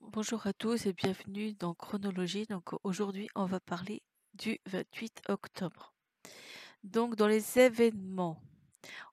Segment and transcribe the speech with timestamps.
[0.00, 2.46] Bonjour à tous et bienvenue dans Chronologie.
[2.84, 4.02] Aujourd'hui, on va parler
[4.34, 5.94] du 28 octobre.
[6.84, 8.40] Donc dans les événements,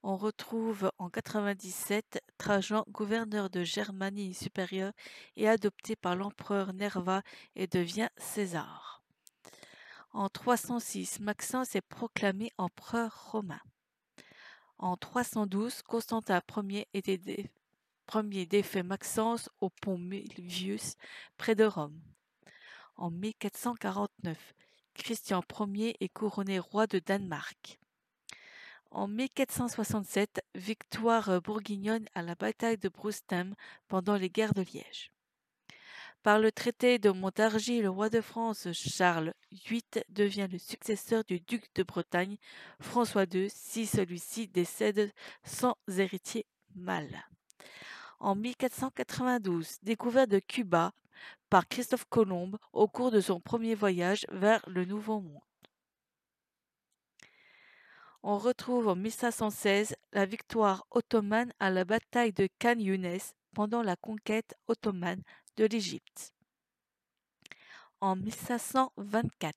[0.04, 4.94] on retrouve en 97 Trajan, gouverneur de Germanie supérieure,
[5.36, 7.22] est adopté par l'empereur Nerva
[7.56, 9.04] et devient César.
[10.12, 13.62] En 306, Maxence est proclamé empereur romain.
[14.78, 17.20] En 312, Constantin Ier était
[18.06, 20.96] premier défait Maxence au pont Milvius,
[21.38, 22.00] près de Rome.
[22.96, 24.54] En 1449,
[24.94, 27.80] Christian Ier est couronné roi de Danemark.
[28.92, 33.56] En 1467, victoire bourguignonne à la bataille de Brustem
[33.88, 35.12] pendant les guerres de Liège.
[36.22, 41.40] Par le traité de Montargis, le roi de France Charles VIII devient le successeur du
[41.40, 42.38] duc de Bretagne
[42.80, 45.12] François II si celui-ci décède
[45.44, 47.26] sans héritier mâle
[48.24, 50.94] en 1492, découverte de Cuba
[51.50, 55.42] par Christophe Colomb au cours de son premier voyage vers le Nouveau Monde.
[58.24, 63.20] On retrouve en 1516 la victoire ottomane à la bataille de Khan Younes
[63.54, 65.22] pendant la conquête ottomane
[65.58, 66.34] de l'Égypte.
[68.00, 69.54] En 1524,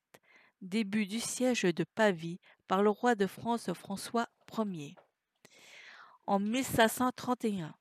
[0.60, 4.96] début du siège de Pavie par le roi de France François Ier.
[6.26, 7.72] En 1531,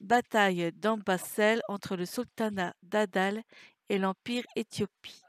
[0.00, 3.42] Bataille d'Ambassel entre le sultanat d'Adal
[3.88, 5.22] et l'Empire éthiopie.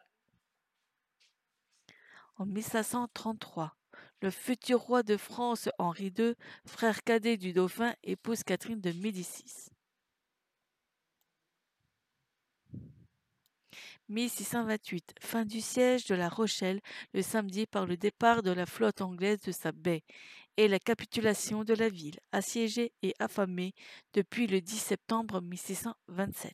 [2.38, 3.76] En 1533,
[4.22, 9.70] le futur roi de France Henri II, frère cadet du dauphin, épouse Catherine de Médicis.
[14.10, 16.82] 1628, fin du siège de La Rochelle
[17.14, 20.04] le samedi par le départ de la flotte anglaise de sa baie
[20.60, 23.74] et la capitulation de la ville, assiégée et affamée
[24.12, 26.54] depuis le 10 septembre 1627.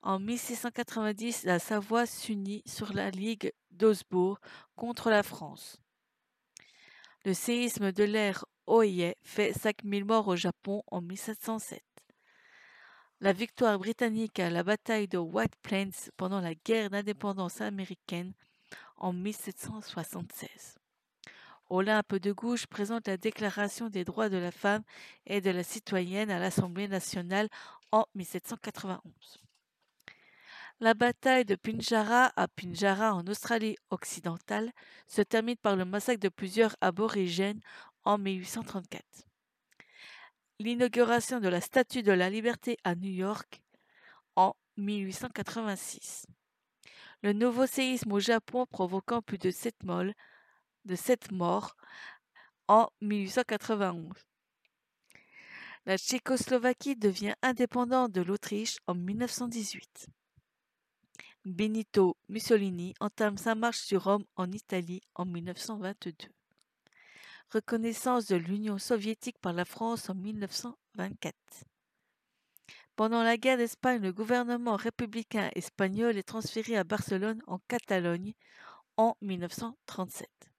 [0.00, 4.38] En 1690, la Savoie s'unit sur la Ligue d'Augsbourg
[4.74, 5.76] contre la France.
[7.26, 11.84] Le séisme de l'ère Oye fait 5000 morts au Japon en 1707
[13.20, 18.32] la victoire britannique à la bataille de White Plains pendant la guerre d'indépendance américaine
[18.96, 20.81] en 1776.
[21.72, 24.82] Olympe de Gouges présente la Déclaration des droits de la femme
[25.26, 27.48] et de la citoyenne à l'Assemblée nationale
[27.92, 29.00] en 1791.
[30.80, 34.70] La bataille de Pinjarra à Pinjarra en Australie occidentale
[35.06, 37.60] se termine par le massacre de plusieurs aborigènes
[38.04, 39.02] en 1834
[40.58, 43.62] l'inauguration de la Statue de la Liberté à New York
[44.36, 46.26] en 1886.
[47.22, 49.74] Le nouveau séisme au Japon provoquant plus de 7,
[50.84, 50.96] de
[51.34, 51.76] morts
[52.68, 54.12] en 1891.
[55.86, 60.06] La Tchécoslovaquie devient indépendante de l'Autriche en 1918.
[61.44, 66.28] Benito Mussolini entame sa marche sur Rome en Italie en 1922
[67.52, 71.34] reconnaissance de l'Union soviétique par la France en 1924.
[72.96, 78.34] Pendant la guerre d'Espagne, le gouvernement républicain espagnol est transféré à Barcelone en Catalogne
[78.96, 80.51] en 1937.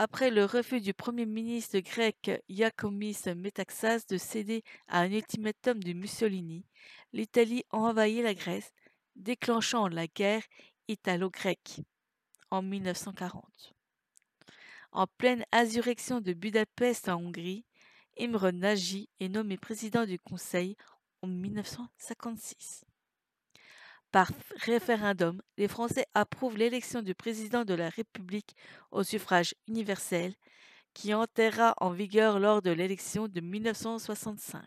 [0.00, 5.92] Après le refus du premier ministre grec Iacomis Metaxas de céder à un ultimatum de
[5.92, 6.64] Mussolini,
[7.12, 8.72] l'Italie envahit la Grèce,
[9.16, 10.44] déclenchant la guerre
[10.86, 11.80] italo-grecque
[12.52, 13.74] en 1940.
[14.92, 17.64] En pleine insurrection de Budapest en Hongrie,
[18.20, 20.76] Imre Nagy est nommé président du Conseil
[21.22, 22.87] en 1956.
[24.10, 24.30] Par
[24.64, 28.56] référendum, les Français approuvent l'élection du président de la République
[28.90, 30.34] au suffrage universel
[30.94, 34.62] qui enterra en vigueur lors de l'élection de 1965.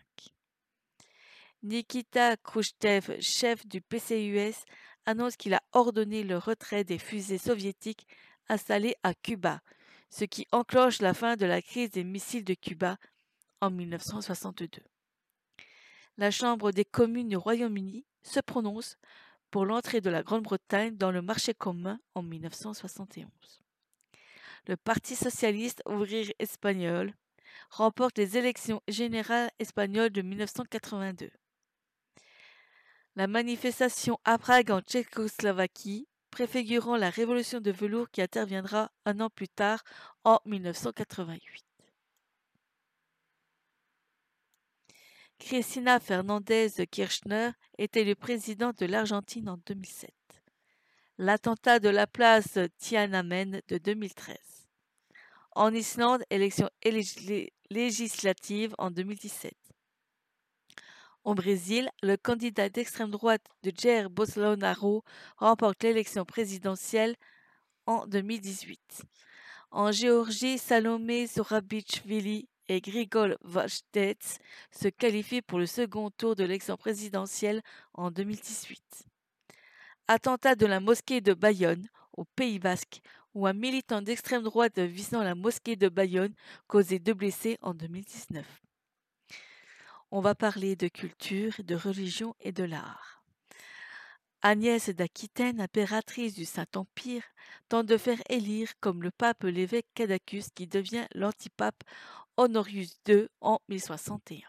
[1.64, 4.64] Nikita Khrouchtchev, chef du PCUS,
[5.06, 8.06] annonce qu'il a ordonné le retrait des fusées soviétiques
[8.48, 9.60] installées à Cuba,
[10.10, 12.96] ce qui enclenche la fin de la crise des missiles de Cuba
[13.60, 14.82] en 1962.
[16.18, 18.96] La Chambre des communes du Royaume-Uni se prononce
[19.52, 23.28] pour l'entrée de la Grande-Bretagne dans le marché commun en 1971.
[24.66, 27.12] Le Parti socialiste ouvrier espagnol
[27.70, 31.30] remporte les élections générales espagnoles de 1982.
[33.14, 39.28] La manifestation à Prague en Tchécoslovaquie, préfigurant la révolution de velours qui interviendra un an
[39.28, 39.84] plus tard
[40.24, 41.71] en 1988.
[45.44, 50.10] Cristina Fernandez Kirchner était le président de l'Argentine en 2007.
[51.18, 54.36] L'attentat de la place Tiananmen de 2013.
[55.56, 56.70] En Islande, élection
[57.70, 59.52] législative en 2017.
[61.24, 65.02] Au Brésil, le candidat d'extrême droite de Jair Bolsonaro
[65.36, 67.16] remporte l'élection présidentielle
[67.86, 69.02] en 2018.
[69.72, 74.38] En Géorgie, Salomé Zourabichvili et Grigol Vajtets
[74.70, 77.62] se qualifient pour le second tour de l'élection présidentielle
[77.94, 79.06] en 2018.
[80.08, 83.00] Attentat de la mosquée de Bayonne, au Pays basque,
[83.34, 86.34] où un militant d'extrême droite visant la mosquée de Bayonne
[86.66, 88.46] causait deux blessés en 2019.
[90.10, 93.22] On va parler de culture, de religion et de l'art.
[94.42, 97.22] Agnès d'Aquitaine, impératrice du Saint-Empire,
[97.68, 101.84] tente de faire élire comme le pape l'évêque Cadacus qui devient l'antipape
[102.36, 104.40] Honorius II en 1061.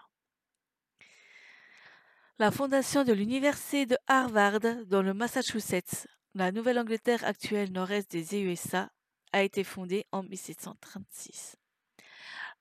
[2.40, 8.90] La fondation de l'université de Harvard dans le Massachusetts, la Nouvelle-Angleterre actuelle nord-est des USA,
[9.34, 11.58] a été fondée en 1736.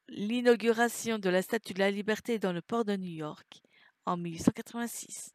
[0.09, 3.63] L'inauguration de la Statue de la Liberté dans le port de New York
[4.07, 5.33] en 1886.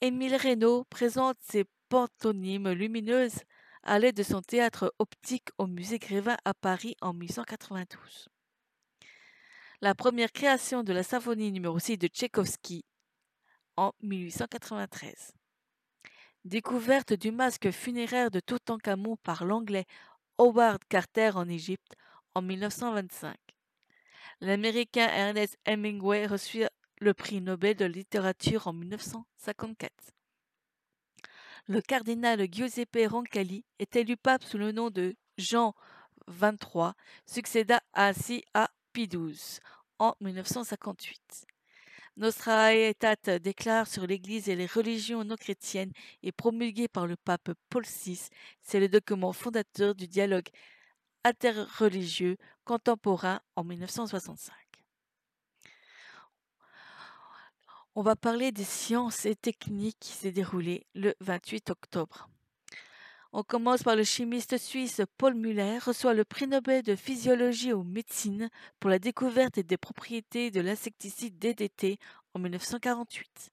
[0.00, 3.42] Émile Reynaud présente ses pantomimes lumineuses
[3.84, 8.31] à l'aide de son théâtre optique au musée Grévin à Paris en 1892.
[9.84, 12.84] La première création de la symphonie numéro 6 de Tchaïkovski
[13.76, 15.32] en 1893.
[16.44, 19.86] Découverte du masque funéraire de Toutankhamon par l'anglais
[20.38, 21.96] Howard Carter en Égypte
[22.36, 23.36] en 1925.
[24.40, 26.62] L'américain Ernest Hemingway reçut
[27.00, 29.92] le prix Nobel de littérature en 1954.
[31.66, 35.74] Le cardinal Giuseppe Roncalli est élu pape sous le nom de Jean
[36.30, 36.92] XXIII,
[37.26, 39.60] succéda ainsi à XII
[39.98, 41.46] en 1958.
[42.18, 45.92] Nostra Aetate déclare sur l'Église et les religions non chrétiennes
[46.22, 48.28] et promulgué par le pape Paul VI.
[48.62, 50.48] C'est le document fondateur du dialogue
[51.24, 54.54] interreligieux contemporain en 1965.
[57.94, 62.28] On va parler des sciences et techniques qui s'est déroulées le 28 octobre.
[63.34, 67.82] On commence par le chimiste suisse Paul Muller reçoit le prix Nobel de physiologie ou
[67.82, 71.98] médecine pour la découverte des propriétés de l'insecticide DDT
[72.34, 73.50] en 1948.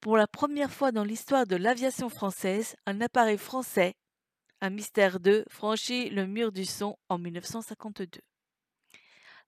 [0.00, 3.96] Pour la première fois dans l'histoire de l'aviation française, un appareil français,
[4.62, 8.20] un Mystère 2, franchit le mur du son en 1952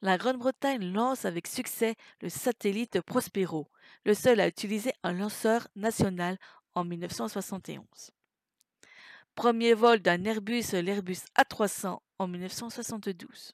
[0.03, 3.71] la Grande-Bretagne lance avec succès le satellite Prospero,
[4.05, 6.37] le seul à utiliser un lanceur national
[6.75, 8.13] en 1971.
[9.35, 13.53] Premier vol d'un Airbus, l'Airbus A300 en 1972.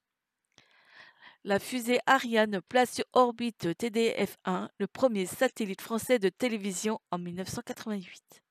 [1.45, 8.43] La fusée Ariane place sur orbite TDF-1, le premier satellite français de télévision en 1988.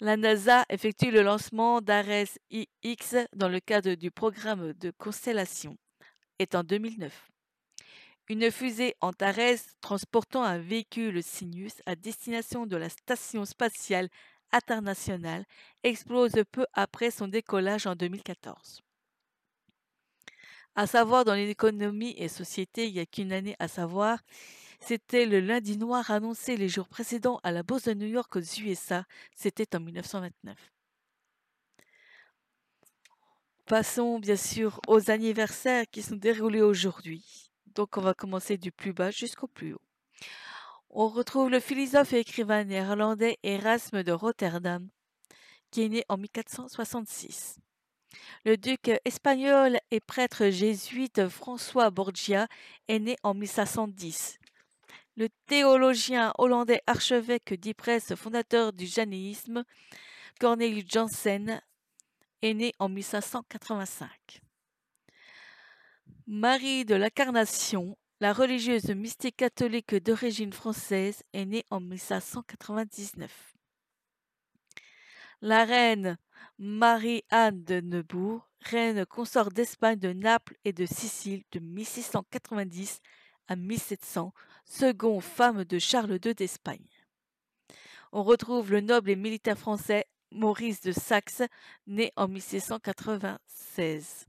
[0.00, 5.78] La NASA effectue le lancement d'Ares IX dans le cadre du programme de constellation
[6.38, 7.30] est en 2009.
[8.28, 14.10] Une fusée Antares transportant un véhicule Sinus à destination de la Station spatiale
[14.52, 15.44] internationale
[15.82, 18.82] explose peu après son décollage en 2014.
[20.74, 24.18] À savoir, dans l'économie et société, il n'y a qu'une année à savoir,
[24.80, 28.40] c'était le lundi noir annoncé les jours précédents à la Bourse de New York aux
[28.40, 29.04] USA,
[29.34, 30.54] c'était en 1929.
[33.66, 37.50] Passons bien sûr aux anniversaires qui sont déroulés aujourd'hui.
[37.74, 39.82] Donc on va commencer du plus bas jusqu'au plus haut.
[40.98, 44.88] On retrouve le philosophe et écrivain néerlandais Erasme de Rotterdam,
[45.70, 47.58] qui est né en 1466.
[48.46, 52.48] Le duc espagnol et prêtre jésuite François Borgia
[52.88, 54.38] est né en 1510.
[55.18, 59.64] Le théologien hollandais archevêque d'Ypres, fondateur du janéisme,
[60.40, 61.60] Cornelius Janssen,
[62.40, 64.40] est née en 1585.
[66.26, 73.54] Marie de l'Incarnation, la religieuse mystique catholique d'origine française, est née en 1599.
[75.42, 76.16] La reine
[76.58, 83.02] Marie-Anne de Neubourg, reine consort d'Espagne, de Naples et de Sicile de 1690
[83.48, 84.32] à 1700,
[84.64, 86.88] seconde femme de Charles II d'Espagne.
[88.12, 91.42] On retrouve le noble et militaire français Maurice de Saxe,
[91.86, 94.26] né en 1696.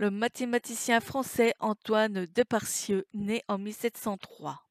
[0.00, 4.62] Le mathématicien français Antoine Deparcieux, né en 1703.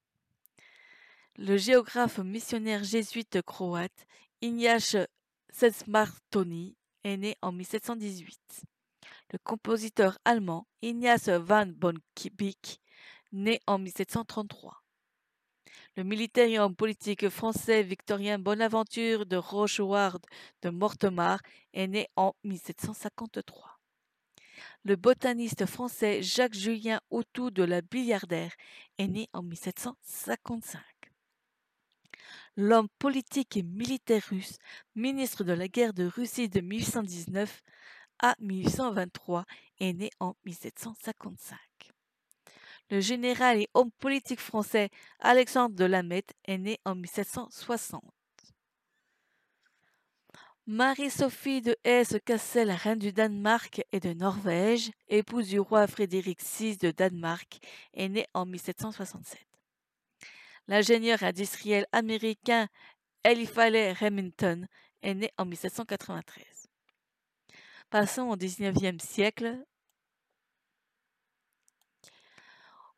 [1.38, 4.08] Le géographe missionnaire jésuite croate
[4.42, 4.96] Ignace
[5.52, 8.40] Sesmartoni est né en 1718.
[9.32, 12.82] Le compositeur allemand Ignaz van Bonkibik,
[13.32, 14.82] né en 1733
[15.96, 20.26] le militaire et homme politique français Victorien Bonaventure de Rocheward
[20.62, 21.42] de Mortemart
[21.74, 23.69] est né en 1753.
[24.86, 28.54] Le botaniste français Jacques-Julien Autou de la Billiardère
[28.98, 30.82] est né en 1755.
[32.56, 34.58] L'homme politique et militaire russe,
[34.96, 37.62] ministre de la guerre de Russie de 1819
[38.20, 39.46] à 1823,
[39.82, 41.58] est né en 1755.
[42.90, 48.02] Le général et homme politique français Alexandre de Lameth est né en 1760.
[50.72, 56.92] Marie-Sophie de Hesse-Kassel, reine du Danemark et de Norvège, épouse du roi Frédéric VI de
[56.92, 57.58] Danemark,
[57.96, 59.40] est née en 1767.
[60.68, 62.68] L'ingénieur industriel américain
[63.24, 64.68] Eliphale Remington
[65.02, 66.46] est né en 1793.
[67.90, 69.66] Passons au XIXe siècle.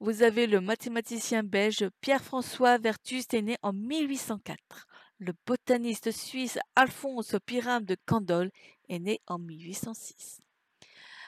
[0.01, 4.89] Vous avez le mathématicien belge Pierre-François Vertus est né en 1804.
[5.23, 8.49] Le botaniste suisse Alphonse Pyram de Candolle
[8.89, 10.41] est né en 1806.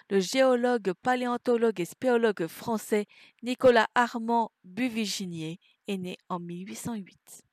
[0.09, 3.05] Le géologue, paléontologue et spéologue français
[3.43, 7.43] Nicolas Armand Buviginier est né en 1808.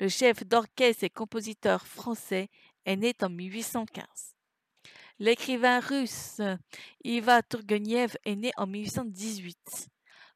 [0.00, 2.50] Le chef d'orchestre et compositeur français
[2.84, 4.04] est né en 1815.
[5.18, 6.42] L'écrivain russe
[7.04, 9.88] Iva Turgenev est né en 1818.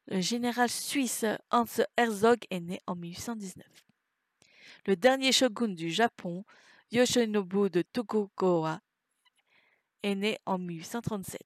[0.07, 1.65] Le général suisse Hans
[1.97, 3.88] Herzog est né en 1819
[4.85, 6.45] le dernier shogun du Japon,
[6.91, 8.81] Yoshinobu de Tokugawa,
[10.03, 11.41] est né en 1837.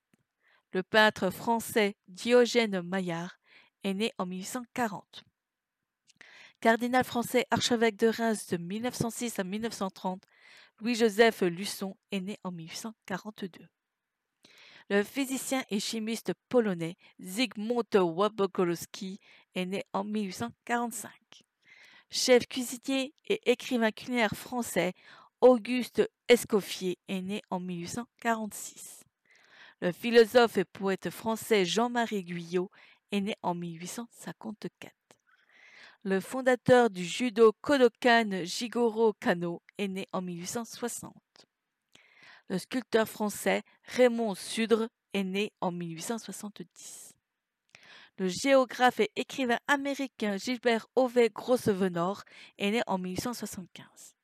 [0.71, 3.37] Le peintre français Diogène Maillard
[3.83, 5.23] est né en 1840.
[6.61, 10.23] Cardinal français archevêque de Reims de 1906 à 1930,
[10.79, 13.67] Louis-Joseph Luçon est né en 1842.
[14.89, 19.19] Le physicien et chimiste polonais Zygmunt Wabogolski
[19.55, 21.11] est né en 1845
[22.13, 24.93] chef cuisinier et écrivain culinaire français,
[25.41, 29.03] Auguste Escoffier est né en 1846.
[29.82, 32.70] Le philosophe et poète français Jean-Marie Guyot
[33.12, 34.93] est né en 1854.
[36.03, 41.13] Le fondateur du judo Kodokan Jigoro Kano est né en 1860.
[42.50, 47.12] Le sculpteur français Raymond Sudre est né en 1870
[48.17, 52.24] le géographe et écrivain américain Gilbert Ove Grosvenor
[52.58, 54.15] est né en 1875.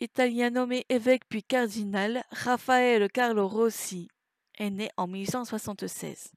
[0.00, 4.08] Italien nommé évêque puis cardinal, Raphaël Carlo Rossi
[4.58, 6.32] est né en 1876.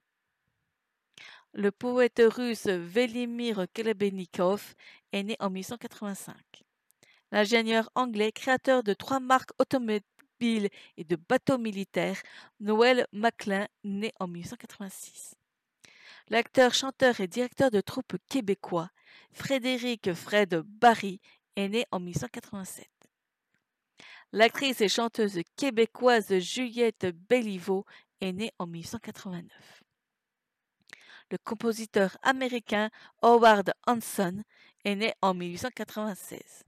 [1.53, 4.73] Le poète russe Velimir Klebenikov
[5.11, 6.35] est né en 1885.
[7.31, 9.51] L'ingénieur anglais, créateur de trois marques
[10.41, 12.21] et de bateaux militaires,
[12.59, 15.35] Noël Maclin, né en 1886.
[16.29, 18.89] L'acteur, chanteur et directeur de troupe québécois,
[19.31, 21.19] Frédéric Fred Barry,
[21.55, 22.87] est né en 1887.
[24.31, 27.85] L'actrice et chanteuse québécoise Juliette Béliveau
[28.21, 29.83] est née en 1889.
[31.29, 32.89] Le compositeur américain
[33.21, 34.43] Howard Hanson
[34.85, 36.63] est né en 1896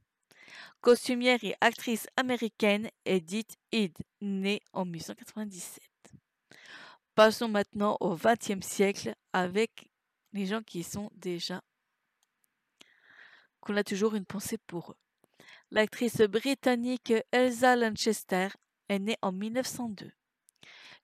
[0.82, 5.82] costumière et actrice américaine Edith Head, née en 1897.
[7.16, 9.92] Passons maintenant au XXe siècle avec
[10.34, 11.62] les gens qui sont déjà
[13.62, 14.98] qu'on a toujours une pensée pour eux.
[15.72, 18.50] L'actrice britannique Elsa Lanchester
[18.90, 20.12] est née en 1902.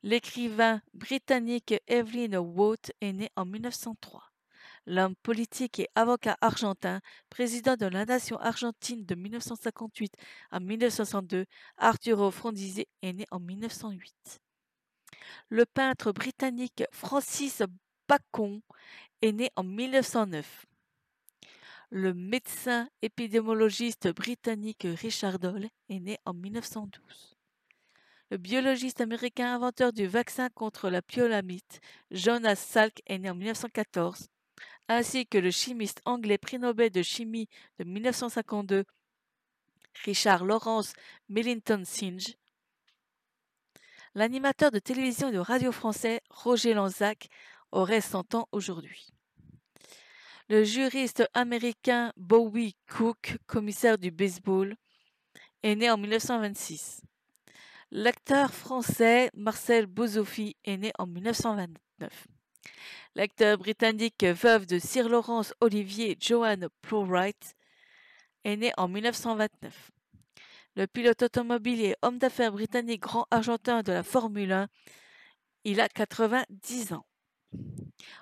[0.03, 4.28] L'écrivain britannique Evelyn Waugh est né en 1903
[4.89, 10.13] l'homme politique et avocat argentin, président de la nation argentine de 1958
[10.49, 11.45] à 1962,
[11.77, 14.41] Arturo Frondizi est né en 1908.
[15.49, 17.61] Le peintre britannique Francis
[18.07, 18.61] Bacon
[19.21, 20.65] est né en 1909.
[21.91, 27.35] Le médecin épidémiologiste britannique Richard Doll est né en 1912.
[28.31, 31.79] Le biologiste américain inventeur du vaccin contre la pyolamite,
[32.11, 34.29] Jonas Salk, est né en 1914
[34.87, 37.47] ainsi que le chimiste anglais prix Nobel de chimie
[37.77, 38.85] de 1952
[40.05, 40.93] Richard Lawrence
[41.27, 42.35] Millington Synge,
[44.15, 47.29] l'animateur de télévision et de radio français Roger Lanzac
[47.71, 49.09] aurait 100 ans aujourd'hui.
[50.47, 54.75] Le juriste américain Bowie Cook, commissaire du baseball,
[55.61, 57.01] est né en 1926.
[57.91, 62.27] L'acteur français Marcel Bozofi est né en 1929.
[63.15, 67.55] L'acteur britannique veuve de Sir Laurence Olivier Joanne Plowright
[68.43, 69.91] est né en 1929.
[70.75, 74.67] Le pilote automobile et homme d'affaires britannique grand argentin de la Formule 1,
[75.65, 77.05] il a 90 ans.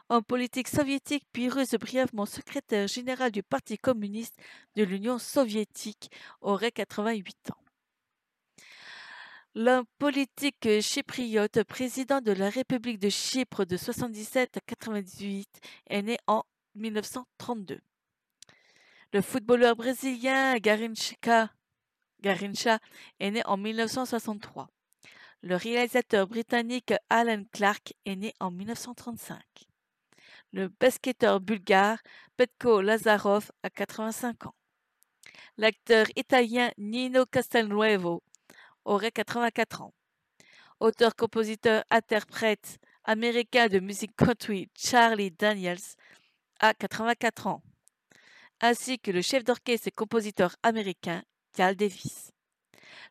[0.09, 4.37] Homme politique soviétique puis russe brièvement secrétaire général du Parti communiste
[4.75, 6.09] de l'Union soviétique,
[6.41, 7.66] aurait 88 ans.
[9.55, 15.47] L'homme politique chypriote, président de la République de Chypre de 77 à 98,
[15.87, 16.43] est né en
[16.75, 17.79] 1932.
[19.13, 21.49] Le footballeur brésilien Garincha,
[23.19, 24.69] est né en 1963.
[25.41, 29.41] Le réalisateur britannique Alan Clark est né en 1935.
[30.51, 31.99] Le basketteur bulgare
[32.35, 34.55] Petko Lazarov a 85 ans.
[35.57, 38.23] L'acteur italien Nino Castelnuovo
[38.87, 39.93] aurait 84 ans.
[40.79, 45.95] Auteur, compositeur, interprète américain de musique country Charlie Daniels
[46.59, 47.63] a 84 ans,
[48.61, 52.31] ainsi que le chef d'orchestre et compositeur américain Cal Davis.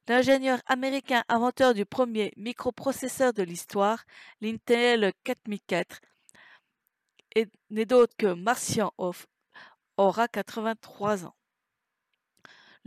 [0.09, 4.05] L'ingénieur américain inventeur du premier microprocesseur de l'histoire,
[4.41, 6.01] l'Intel 4004,
[7.71, 9.27] n'est d'autre que Martian Hoff,
[9.97, 11.35] aura 83 ans.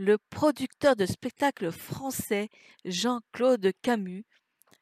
[0.01, 2.47] Le producteur de spectacles français
[2.85, 4.23] Jean-Claude Camus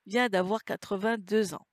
[0.05, 1.65] vient d'avoir 82 ans.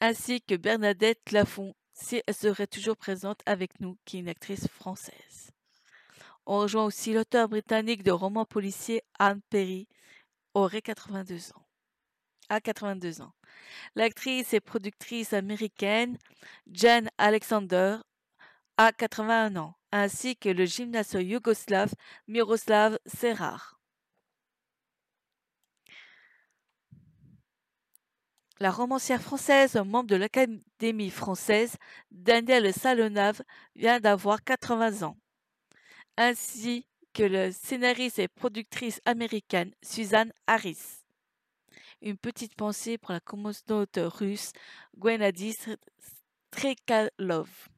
[0.00, 4.66] Ainsi que Bernadette Lafont, si elle serait toujours présente avec nous, qui est une actrice
[4.66, 5.52] française.
[6.46, 9.86] On rejoint aussi l'auteur britannique de romans policiers Anne Perry,
[10.52, 11.64] aurait 82 ans.
[12.48, 13.34] À 82 ans.
[13.94, 16.18] L'actrice et productrice américaine
[16.72, 17.98] Jen Alexander
[18.82, 21.92] a 81 ans, ainsi que le gymnaste yougoslave
[22.28, 23.78] Miroslav Serar.
[28.58, 31.76] La romancière française, membre de l'Académie française,
[32.10, 33.42] Danielle Salonave,
[33.76, 35.18] vient d'avoir 80 ans,
[36.16, 41.04] ainsi que le scénariste et productrice américaine Suzanne Harris.
[42.00, 44.52] Une petite pensée pour la communauté russe
[44.96, 45.58] Gwenadis
[46.50, 47.69] Trekalov.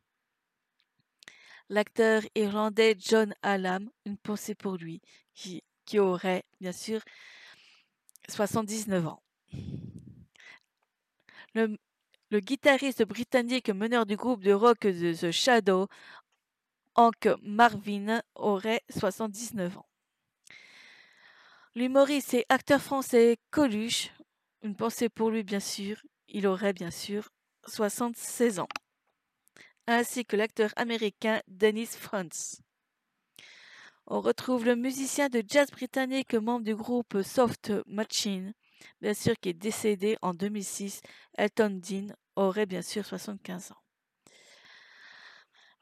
[1.72, 5.00] L'acteur irlandais John Hallam, une pensée pour lui,
[5.32, 5.62] qui,
[5.98, 7.00] aurait bien sûr
[8.28, 9.22] 79 ans.
[11.54, 11.78] Le,
[12.28, 15.88] le, guitariste britannique meneur du groupe de rock The Shadow,
[16.94, 19.86] Hank Marvin, aurait 79 ans.
[21.74, 24.10] L'humoriste et acteur français Coluche,
[24.60, 27.30] une pensée pour lui bien sûr, il aurait bien sûr
[27.66, 28.68] 76 ans
[29.86, 32.60] ainsi que l'acteur américain Dennis Franz.
[34.06, 38.52] On retrouve le musicien de jazz britannique membre du groupe Soft Machine,
[39.00, 41.00] bien sûr qui est décédé en 2006.
[41.38, 43.82] Elton Dean aurait bien sûr 75 ans.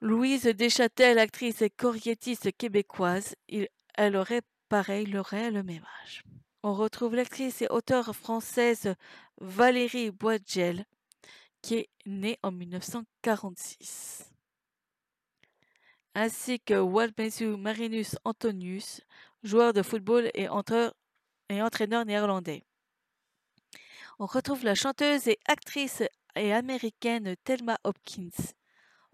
[0.02, 3.34] Louise Deschâtel, actrice et chorégraphe québécoise,
[3.94, 6.24] elle aurait pareil, elle aurait le même âge.
[6.62, 8.94] On retrouve l'actrice et auteure française
[9.40, 10.84] Valérie Boisgel,
[11.62, 14.30] qui est né en 1946,
[16.14, 19.00] ainsi que Walmesu Marinus Antonius,
[19.42, 22.64] joueur de football et, entraîneur néerlandais.
[24.18, 26.02] On retrouve la chanteuse et actrice
[26.34, 28.30] américaine Thelma Hopkins,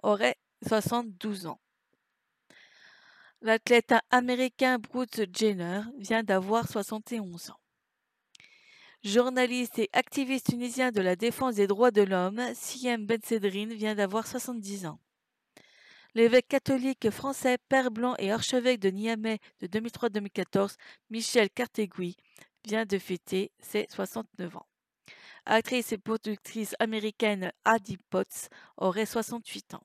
[0.02, 1.61] aurait 72 ans.
[3.42, 7.61] L'athlète américain Bruce Jenner vient d'avoir 71 ans.
[9.04, 13.94] Journaliste et activiste tunisien de la défense des droits de l'homme, Siem Ben Sedrine vient
[13.94, 14.98] d'avoir 70 ans.
[16.14, 20.76] L'évêque catholique français, père blanc et archevêque de Niamey de 2003-2014,
[21.11, 22.16] Michel Cartegui,
[22.66, 24.66] vient de fêter ses 69 ans.
[25.44, 29.85] Actrice et productrice américaine Adi Potts aurait 68 ans.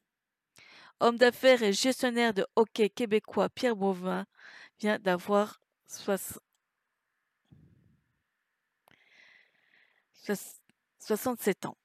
[0.99, 4.25] Homme d'affaires et gestionnaire de hockey québécois Pierre Bauvin
[4.79, 5.59] vient d'avoir
[10.99, 11.77] 67 ans,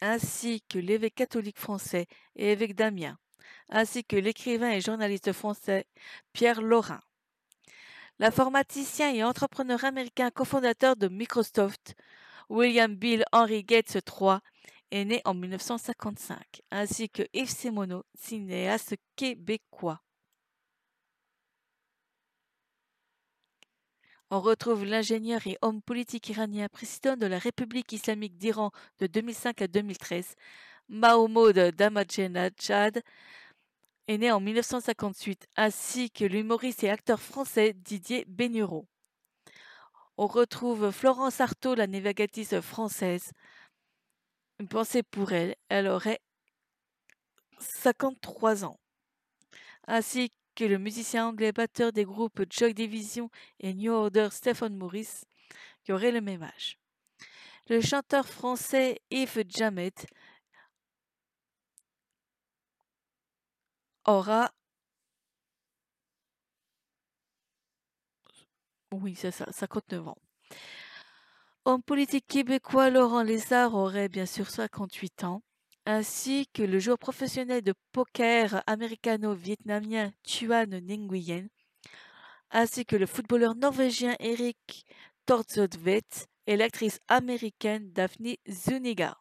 [0.00, 3.18] ainsi que l'évêque catholique français et évêque d'Amiens,
[3.68, 5.86] ainsi que l'écrivain et journaliste français
[6.32, 7.00] Pierre Laurin.
[8.18, 11.94] L'informaticien et entrepreneur américain cofondateur de Microsoft,
[12.48, 14.38] William Bill Henry Gates III,
[14.90, 20.02] est né en 1955, ainsi que Yves Simoneau, cinéaste québécois.
[24.34, 29.60] On retrouve l'ingénieur et homme politique iranien, président de la République islamique d'Iran de 2005
[29.60, 30.36] à 2013,
[30.88, 33.02] Mahmoud Ahmadinejad,
[34.08, 38.86] est né en 1958, ainsi que l'humoriste et acteur français Didier Bénureau.
[40.16, 43.32] On retrouve Florence Artaud, la navigatrice française.
[44.58, 46.22] Une pensée pour elle, elle aurait
[47.58, 48.80] 53 ans.
[49.86, 55.22] Ainsi que le musicien anglais batteur des groupes Joy Division et New Order Stephen Morris,
[55.84, 56.78] qui aurait le même âge.
[57.68, 59.92] Le chanteur français Yves Jamet
[64.04, 64.52] aura
[68.92, 70.18] Oui, c'est ça, 59 ans.
[71.64, 75.42] Homme politique québécois, Laurent Lézard aurait bien sûr 58 ans,
[75.86, 81.48] ainsi que le joueur professionnel de poker américano-vietnamien Tuan Nguyen,
[82.50, 84.84] ainsi que le footballeur norvégien Erik
[85.26, 89.18] Thorstvedt et l'actrice américaine Daphne Zuniga.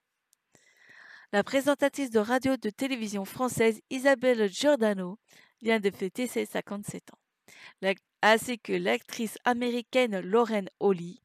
[1.31, 5.17] La présentatrice de radio de télévision française Isabelle Giordano
[5.61, 11.21] vient de fêter ses 57 ans, ainsi que l'actrice américaine Lauren Holly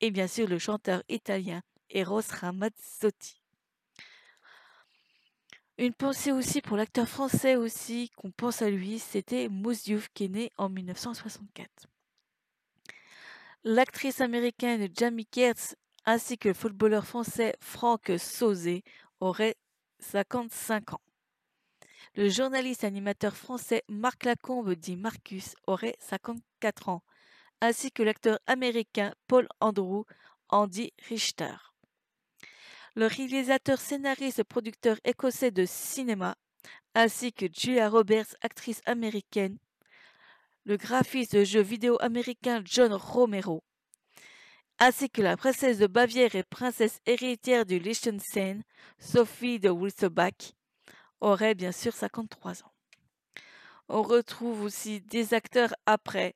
[0.00, 3.45] et bien sûr le chanteur italien Eros Ramazzotti.
[5.78, 9.82] Une pensée aussi pour l'acteur français aussi qu'on pense à lui, c'était Mousse
[10.14, 11.68] qui est né en 1964.
[13.62, 18.84] L'actrice américaine Jamie Kertz ainsi que le footballeur français Franck Sauzé
[19.20, 19.56] aurait
[19.98, 21.00] 55 ans.
[22.14, 27.02] Le journaliste animateur français Marc Lacombe dit Marcus aurait 54 ans,
[27.60, 30.04] ainsi que l'acteur américain Paul Andrew
[30.48, 31.56] Andy Richter.
[32.96, 36.34] Le réalisateur, scénariste et producteur écossais de cinéma,
[36.94, 39.58] ainsi que Julia Roberts, actrice américaine,
[40.64, 43.62] le graphiste de jeux vidéo américain John Romero,
[44.78, 48.62] ainsi que la princesse de Bavière et princesse héritière du Liechtenstein,
[48.98, 50.54] Sophie de Wilsebach,
[51.20, 52.72] aurait bien sûr 53 ans.
[53.88, 56.34] On retrouve aussi des acteurs après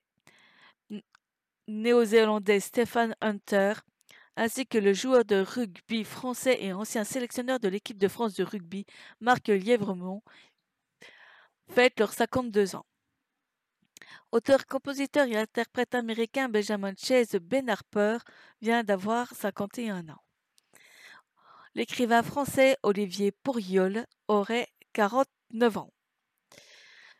[1.66, 3.73] néo-zélandais Stephen Hunter,
[4.40, 8.42] ainsi que le joueur de rugby français et ancien sélectionneur de l'équipe de France de
[8.42, 8.87] rugby
[9.20, 10.22] Marc Lièvremont,
[11.68, 12.87] fêtent leurs 52 ans.
[14.33, 18.16] Auteur, compositeur et interprète américain Benjamin Chase Ben Harper
[18.62, 20.24] vient d'avoir 51 ans.
[21.74, 25.92] L'écrivain français Olivier Pourriol aurait 49 ans.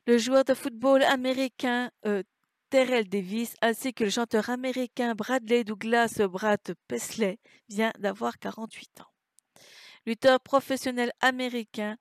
[0.07, 2.23] Le joueur de football américain euh,
[2.71, 9.11] Terrell Davis ainsi que le chanteur américain Bradley Douglas Brad Paisley vient d'avoir 48 ans.
[10.07, 11.97] Lutteur professionnel américain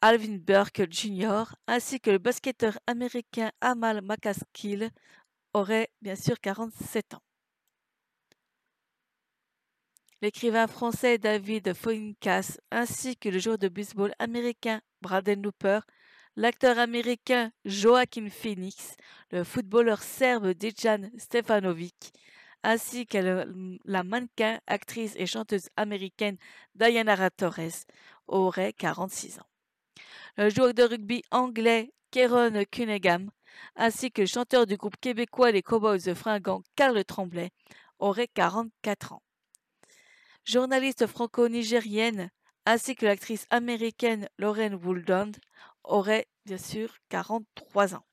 [0.00, 1.44] Alvin Burke Jr.
[1.66, 4.90] ainsi que le basketteur américain Amal McCaskill
[5.52, 7.22] auraient bien sûr 47 ans.
[10.22, 15.80] L'écrivain français David Foynkas ainsi que le joueur de baseball américain Braden Looper
[16.36, 18.96] l'acteur américain Joaquin Phoenix,
[19.30, 22.12] le footballeur serbe Dejan Stefanovic,
[22.62, 23.46] ainsi que
[23.84, 26.36] la mannequin, actrice et chanteuse américaine
[26.74, 27.86] Diana Torres,
[28.26, 29.46] auraient 46 ans.
[30.36, 33.30] Le joueur de rugby anglais Kieron Cunningham,
[33.74, 37.50] ainsi que le chanteur du groupe québécois Les Cowboys de Fringant Carl Tremblay,
[37.98, 39.22] auraient 44 ans.
[40.44, 42.30] Journaliste franco-nigérienne,
[42.66, 45.32] ainsi que l'actrice américaine Lauren Wooldon,
[45.86, 48.04] aurait bien sûr 43 ans.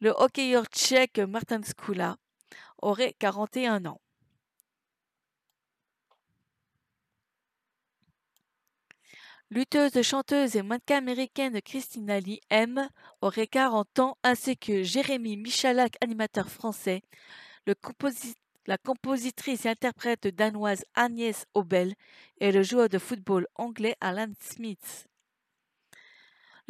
[0.00, 2.16] Le hockeyeur tchèque Martin Skula
[2.80, 4.00] aurait 41 ans.
[9.50, 12.86] Lutteuse, chanteuse et mannequin américaine Christina Lee M
[13.22, 17.00] aurait 40 ans, ainsi que Jérémy Michalak, animateur français,
[18.66, 21.94] la compositrice et interprète danoise Agnès Obel
[22.40, 25.07] et le joueur de football anglais Alan Smith.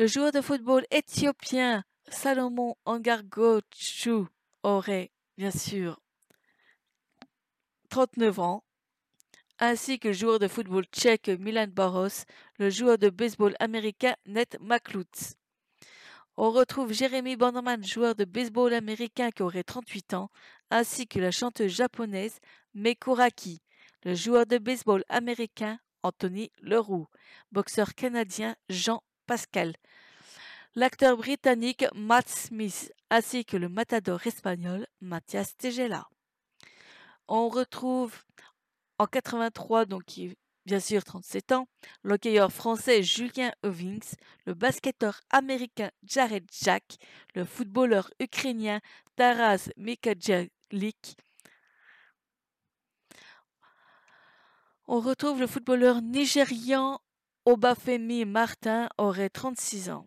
[0.01, 4.27] Le joueur de football éthiopien Salomon Angargochu
[4.63, 6.01] aurait, bien sûr,
[7.89, 8.65] 39 ans,
[9.59, 12.27] ainsi que le joueur de football tchèque Milan Boros,
[12.61, 15.35] le joueur de baseball américain Ned McLutz.
[16.37, 20.31] On retrouve Jeremy Bannerman, joueur de baseball américain qui aurait 38 ans,
[20.71, 22.39] ainsi que la chanteuse japonaise
[22.73, 23.63] Mekuraki,
[24.05, 27.09] le joueur de baseball américain Anthony Leroux,
[27.51, 29.75] boxeur canadien Jean Pascal,
[30.75, 36.09] l'acteur britannique Matt Smith, ainsi que le matador espagnol Mathias Tegela.
[37.27, 38.15] On retrouve
[38.99, 40.37] en 83, donc qui
[40.69, 41.67] bien sûr 37 ans,
[42.03, 46.99] l'hockeyeur français Julien Ovings, le basketteur américain Jared Jack,
[47.35, 48.81] le footballeur ukrainien
[49.17, 51.17] Taras Mikajalik.
[54.87, 57.01] On retrouve le footballeur nigérian
[57.47, 60.07] Obafemi Martin aurait 36 ans.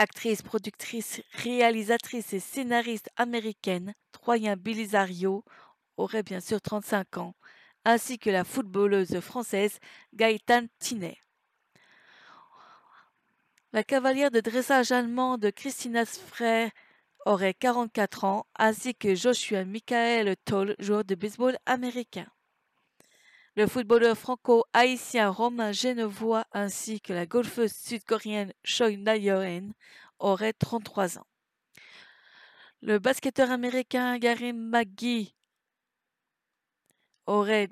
[0.00, 5.44] Actrice, productrice, réalisatrice et scénariste américaine, Troyen Belisario
[5.96, 7.34] aurait bien sûr 35 ans,
[7.84, 9.80] ainsi que la footballeuse française
[10.14, 11.18] Gaëtane Tinet.
[13.72, 16.70] La cavalière de dressage allemande Christina Frère
[17.26, 22.28] aurait 44 ans, ainsi que Joshua Michael Toll, joueur de baseball américain.
[23.58, 29.72] Le footballeur franco-haïtien Romain Genevois ainsi que la golfeuse sud-coréenne Choi Nayeon
[30.20, 31.26] auraient 33 ans.
[32.82, 35.34] Le basketteur américain Gary McGee
[37.26, 37.68] aurait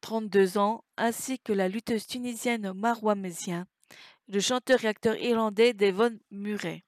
[0.00, 3.68] 32 ans, ainsi que la lutteuse tunisienne Marwa Mezien,
[4.26, 6.82] le chanteur et acteur irlandais Devon Murray.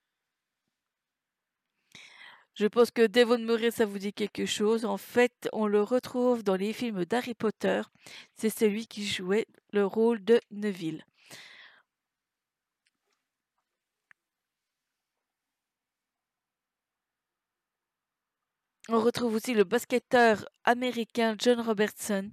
[2.54, 4.84] Je pense que Devon Murray, ça vous dit quelque chose.
[4.84, 7.82] En fait, on le retrouve dans les films d'Harry Potter.
[8.36, 11.04] C'est celui qui jouait le rôle de Neville.
[18.88, 22.28] On retrouve aussi le basketteur américain John Robertson,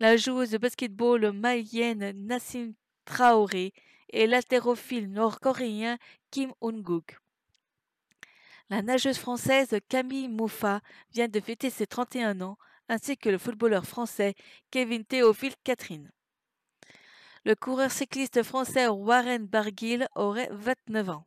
[0.00, 2.74] la joueuse de basketball malienne Nassim
[3.06, 3.72] Traoré
[4.10, 5.96] et l'haltérophile nord-coréen
[6.30, 7.21] Kim Un-guk.
[8.72, 10.80] La nageuse française Camille Mouffa
[11.12, 12.56] vient de fêter ses 31 ans,
[12.88, 14.34] ainsi que le footballeur français
[14.70, 16.10] Kevin Théophile Catherine.
[17.44, 21.26] Le coureur cycliste français Warren Barguil aurait 29 ans.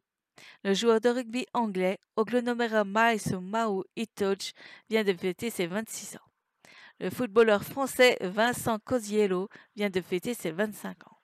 [0.63, 4.53] Le joueur de rugby anglais Oglonomera Miles Mao Itoge
[4.89, 6.31] vient de fêter ses 26 ans.
[6.99, 11.14] Le footballeur français Vincent Cosiello vient de fêter ses 25 ans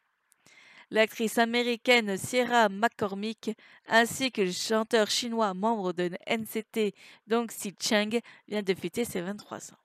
[0.91, 3.51] l'actrice américaine Sierra McCormick,
[3.87, 6.93] ainsi que le chanteur chinois membre de NCT
[7.27, 9.77] Dong Si Cheng vient de fêter ses 23 ans.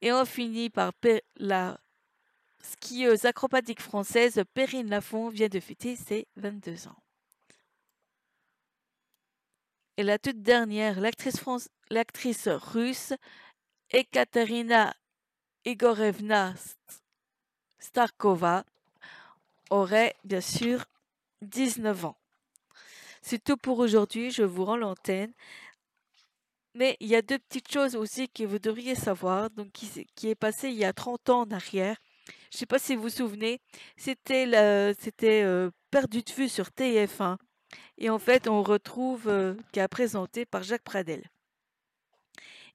[0.00, 0.92] Et on finit par
[1.36, 1.80] la
[2.62, 6.96] skieuse acrobatique française Perrine Lafont vient de fêter ses 22 ans.
[9.96, 13.14] Et la toute dernière, l'actrice, russe
[13.90, 14.94] Ekaterina
[15.64, 16.54] Igorevna
[17.80, 18.64] Starkova
[19.70, 20.84] aurait bien sûr
[21.42, 22.16] 19 ans.
[23.22, 25.32] C'est tout pour aujourd'hui, je vous rends l'antenne.
[26.74, 30.34] Mais il y a deux petites choses aussi que vous devriez savoir, donc qui, est
[30.34, 31.96] passé il y a 30 ans en arrière.
[32.50, 33.60] Je ne sais pas si vous vous souvenez,
[33.96, 37.36] c'était euh, perdu de vue sur TF1.
[37.98, 41.28] Et en fait, on retrouve euh, qui a présenté par Jacques Pradel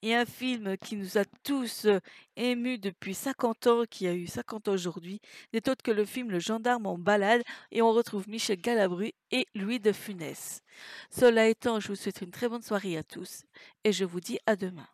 [0.04, 1.88] et un film qui nous a tous
[2.36, 5.22] émus depuis 50 ans, qui a eu 50 ans aujourd'hui,
[5.54, 9.48] n'est autre que le film Le gendarme en balade, et on retrouve Michel Galabru et
[9.56, 10.62] Louis de Funès.
[11.10, 13.44] Cela étant, je vous souhaite une très bonne soirée à tous,
[13.86, 14.88] et je vous dis à demain.